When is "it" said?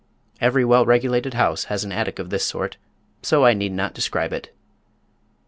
4.33-4.51